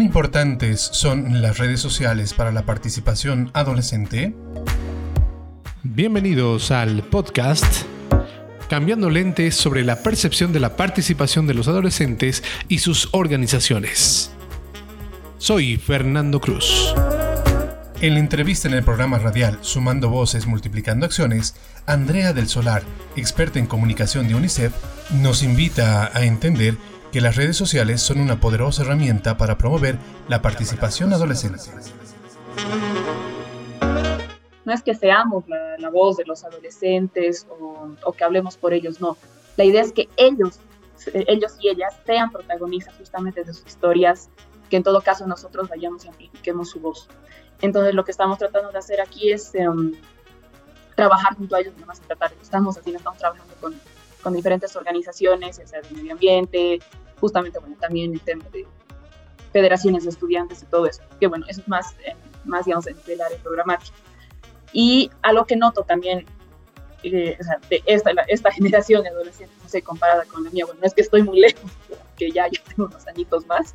[0.00, 4.34] ¿Cuán importantes son las redes sociales para la participación adolescente?
[5.82, 7.82] Bienvenidos al podcast
[8.70, 14.30] Cambiando lentes sobre la percepción de la participación de los adolescentes y sus organizaciones.
[15.36, 16.94] Soy Fernando Cruz.
[18.00, 22.84] En la entrevista en el programa radial Sumando Voces, Multiplicando Acciones, Andrea del Solar,
[23.16, 24.72] experta en comunicación de UNICEF,
[25.10, 26.78] nos invita a entender
[27.12, 31.70] que las redes sociales son una poderosa herramienta para promover la participación adolescente.
[34.64, 39.16] No es que seamos la, voz de los adolescentes o, que hablemos por ellos, no.
[39.56, 40.60] La idea es que ellos,
[41.14, 44.30] ellos y ellas sean protagonistas justamente de sus historias,
[44.68, 47.08] que en todo caso nosotros vayamos y amplifiquemos su voz.
[47.60, 49.94] Entonces lo que estamos tratando de hacer aquí es em,
[50.94, 53.74] trabajar junto a ellos, no más tratar, estamos haciendo, estamos trabajando con
[54.22, 56.80] con diferentes organizaciones, ya sea de medio ambiente,
[57.20, 58.66] justamente, bueno, también el tema de
[59.52, 62.96] federaciones de estudiantes y todo eso, que bueno, eso es más, eh, más digamos, en
[63.06, 63.96] el área programática.
[64.72, 66.24] Y algo que noto también,
[67.02, 70.64] eh, o sea, de esta, esta generación de adolescentes, no sé, comparada con la mía,
[70.64, 71.70] bueno, no es que estoy muy lejos,
[72.16, 73.74] que ya yo tengo unos añitos más,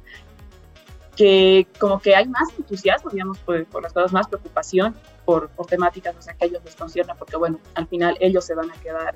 [1.16, 5.66] que como que hay más entusiasmo, digamos, por, por las cosas, más preocupación por, por,
[5.66, 8.70] temáticas, o sea, que a ellos les concierne, porque bueno, al final ellos se van
[8.70, 9.16] a quedar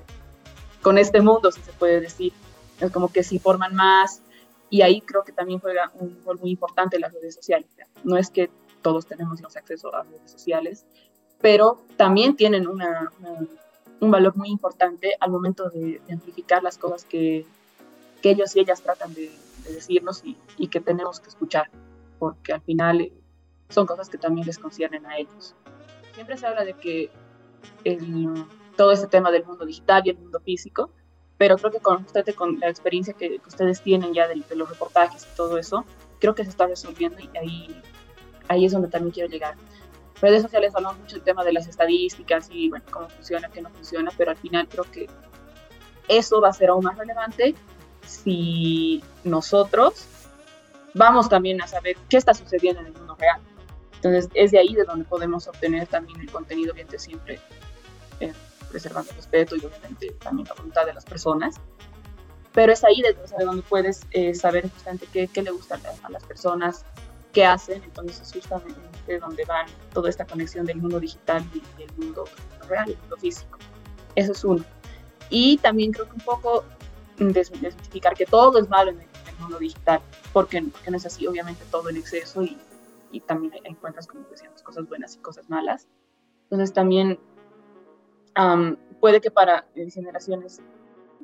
[0.81, 2.33] con este mundo, si se puede decir.
[2.79, 4.21] Es como que si forman más
[4.69, 7.67] y ahí creo que también juega un rol muy importante las redes sociales.
[8.03, 8.49] No es que
[8.81, 10.85] todos tenemos acceso a redes sociales,
[11.41, 13.11] pero también tienen una,
[13.99, 17.45] un valor muy importante al momento de, amplificar las cosas que,
[18.21, 19.31] que, ellos y ellas tratan de,
[19.69, 21.69] decirnos y, y, que tenemos que escuchar,
[22.17, 23.13] porque al final eh,
[23.69, 25.53] son cosas que también les conciernen a ellos.
[26.13, 27.09] Siempre se habla de que
[27.83, 28.45] el,
[28.79, 30.89] todo este tema del mundo digital y el mundo físico,
[31.37, 35.27] pero creo que con, usted, con la experiencia que, ustedes tienen ya de, los reportajes
[35.29, 35.83] y todo eso,
[36.17, 37.81] creo que se está resolviendo y ahí,
[38.47, 39.55] ahí es donde también quiero llegar.
[40.21, 43.69] Redes sociales hablan mucho del tema de las estadísticas y bueno, cómo funciona, qué no
[43.69, 45.09] funciona, pero al final creo que
[46.07, 47.55] eso va a ser aún más relevante
[48.05, 50.07] si nosotros
[50.93, 53.41] vamos también a saber qué está sucediendo en el mundo real.
[53.95, 57.41] Entonces es de ahí de donde podemos obtener también el contenido bien siempre
[58.21, 58.31] eh,
[58.69, 61.55] preservando el respeto y obviamente también la voluntad de las personas.
[62.53, 66.23] Pero es ahí de, donde puedes eh, saber justamente qué, qué, le gusta a las
[66.23, 66.85] personas,
[67.31, 71.79] qué hacen, entonces es justamente de donde van toda esta conexión del mundo digital y
[71.79, 72.25] del mundo
[72.67, 73.57] real, el mundo físico.
[74.15, 74.63] Eso es uno.
[75.29, 76.63] Y también creo que un poco
[77.17, 79.09] desmitificar que todo es malo en el,
[79.39, 80.01] mundo digital,
[80.33, 82.57] porque, porque, no es así, obviamente todo en exceso y,
[83.09, 85.87] y también encuentras, como decíamos, cosas buenas y cosas malas.
[86.43, 87.17] Entonces también
[88.99, 90.61] puede que para generaciones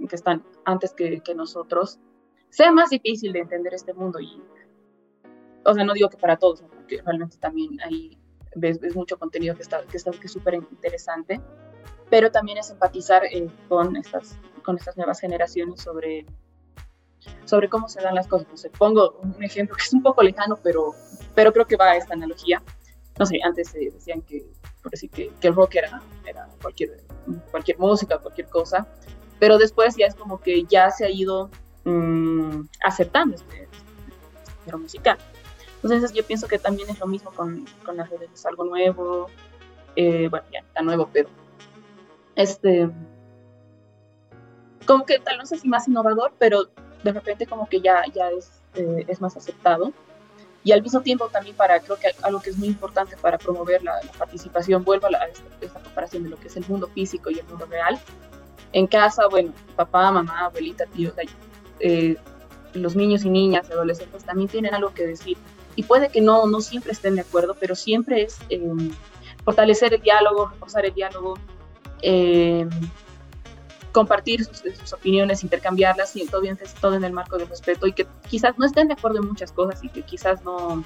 [0.10, 2.00] que están antes que, que, nosotros
[2.50, 4.42] sea más difícil de entender este mundo y,
[5.64, 8.18] o sea, no digo que para todos, porque realmente también ahí
[8.56, 11.42] ves, ves mucho contenido que está que está que súper interesante,
[12.10, 16.26] pero también es empatizar eh, con estas con estas nuevas generaciones sobre
[17.46, 18.48] sobre cómo se dan las cosas.
[18.50, 20.94] No sé, pongo un ejemplo que es un poco lejano, pero,
[21.34, 22.62] pero creo que va a esta analogía.
[23.18, 24.46] No sé, antes se decían que
[24.92, 27.04] decir que, que, el rock era, era cualquier,
[27.52, 28.88] cualquier música, cualquier cosa,
[29.40, 31.50] pero después ya es como que ya se ha ido
[31.84, 33.68] mmm, aceptando este,
[34.60, 35.18] género musical.
[35.84, 39.28] Entonces yo pienso que también es lo mismo con, con las redes, es algo nuevo,
[39.96, 41.30] eh, bueno, ya está nuevo, pero
[42.36, 42.90] este,
[44.86, 46.70] como que tal, sé si más innovador, pero
[47.04, 49.94] de repente como que ya, ya es, eh, es más aceptado
[50.66, 53.84] y al mismo tiempo también para, creo que algo que es muy importante para promover
[53.84, 55.10] la, participación, vuelvo a,
[55.62, 58.00] esta, comparación de lo que es el mundo físico y el mundo real.
[58.74, 61.14] En casa, bueno, papá, mamá, abuelita, tío,
[61.80, 62.18] eh,
[62.74, 65.38] los niños y niñas, adolescentes también tienen algo que decir.
[65.76, 68.92] Y puede que no, no siempre estén de acuerdo, pero siempre es em,
[69.44, 71.36] fortalecer el diálogo, reforzar el diálogo,
[72.02, 72.68] eh,
[73.96, 78.06] compartir sus, opiniones, intercambiarlas y todo, bien, todo en el marco del respeto y que
[78.30, 80.84] quizás no estén de acuerdo en muchas cosas y que quizás no,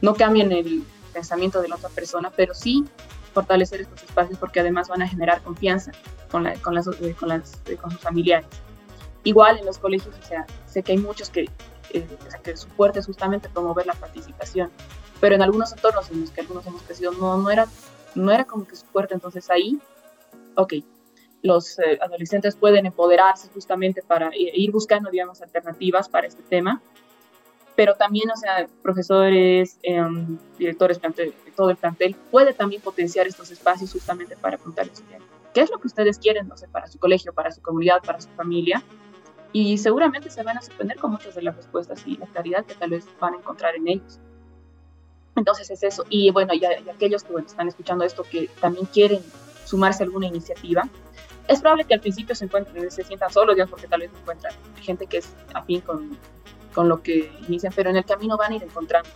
[0.00, 0.82] no cambien el
[1.12, 2.84] pensamiento de la otra persona, pero sí
[3.32, 5.92] fortalecer estos espacios porque además van a generar confianza
[6.32, 8.48] con, la, con, las, eh, con, las, eh, con sus familiares.
[9.22, 11.48] Igual en los colegios, o sea, sé que hay muchos que,
[11.90, 12.08] eh,
[12.42, 14.68] que su fuerte es justamente promover la participación,
[15.20, 17.68] pero en algunos entornos en los que algunos hemos crecido no, no, era,
[18.16, 19.78] no era como que su fuerte, entonces ahí,
[20.56, 20.72] ok,
[21.42, 26.80] los eh, adolescentes pueden empoderarse justamente para ir buscando, digamos, alternativas para este tema.
[27.74, 31.00] Pero también, o sea, profesores, em, directores,
[31.56, 35.02] todo el plantel puede también potenciar estos espacios justamente para preguntarles
[35.54, 38.20] qué es lo que ustedes quieren, no sé, para su colegio, para su comunidad, para
[38.20, 38.82] su familia.
[39.54, 42.74] y seguramente se van a sorprender con muchas de las respuestas y la claridad que
[42.74, 44.18] tal vez van a encontrar en ellos.
[45.36, 46.04] Entonces es eso.
[46.08, 49.20] Y bueno, y, aquellos que están escuchando esto que también quieren
[49.64, 50.88] sumarse a alguna iniciativa,
[51.48, 54.54] es probable que al principio se encuentren, se sientan solos, digamos, porque tal vez encuentran
[54.80, 56.16] gente que es afín con,
[56.74, 59.08] con lo que inician, pero en el camino van a ir encontrando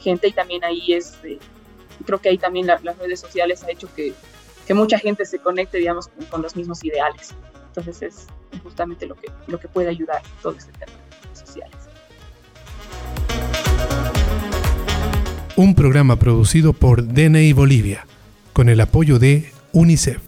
[0.00, 1.18] gente y también ahí es,
[2.04, 4.14] creo que ahí también las redes sociales ha hecho que,
[4.66, 7.34] que mucha gente se conecte, digamos, con, los mismos ideales.
[7.68, 8.26] Entonces es
[8.62, 11.76] justamente lo que, lo que puede ayudar todo este tema de redes sociales.
[15.56, 18.06] Un programa producido por DNI Bolivia,
[18.52, 20.27] con el apoyo de UNICEF.